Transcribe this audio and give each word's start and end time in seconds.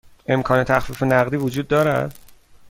امکان 0.27 0.63
تخفیف 0.63 1.03
نقدی 1.03 1.35
وجود 1.37 1.67
دارد؟ 1.67 2.17